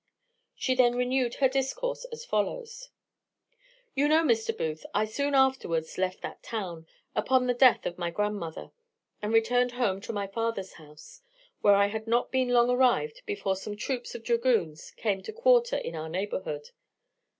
She 0.55 0.73
then 0.73 0.95
renewed 0.95 1.35
her 1.35 1.47
discourse 1.47 2.05
as 2.11 2.25
follows: 2.25 2.89
"You 3.93 4.07
know, 4.07 4.23
Mr. 4.23 4.57
Booth, 4.57 4.83
I 4.95 5.05
soon 5.05 5.35
afterwards 5.35 5.95
left 5.95 6.21
that 6.23 6.41
town, 6.41 6.87
upon 7.15 7.45
the 7.45 7.53
death 7.53 7.85
of 7.85 7.99
my 7.99 8.09
grandmother, 8.09 8.71
and 9.21 9.31
returned 9.31 9.73
home 9.73 10.01
to 10.01 10.11
my 10.11 10.25
father's 10.25 10.73
house; 10.73 11.21
where 11.61 11.75
I 11.75 11.85
had 11.85 12.07
not 12.07 12.31
been 12.31 12.49
long 12.49 12.71
arrived 12.71 13.21
before 13.27 13.55
some 13.55 13.77
troops 13.77 14.15
of 14.15 14.23
dragoons 14.23 14.89
came 14.89 15.21
to 15.21 15.31
quarter 15.31 15.77
in 15.77 15.95
our 15.95 16.09
neighbourhood. 16.09 16.71